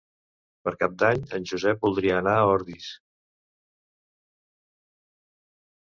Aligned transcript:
Per 0.67 0.71
Cap 0.83 0.93
d'Any 1.01 1.19
en 1.37 1.45
Josep 1.51 1.85
voldria 1.87 2.17
anar 2.21 2.33
a 2.37 2.49
Ordis. 2.55 2.89